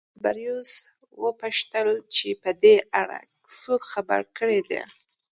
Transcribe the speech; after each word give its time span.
تبریوس 0.17 0.71
وپوښتل 1.23 1.87
چې 2.15 2.27
په 2.41 2.49
دې 2.63 2.75
اړه 3.01 3.19
یې 3.25 3.29
څوک 3.59 3.81
خبر 3.93 4.21
کړي 4.37 4.59
دي 4.69 4.81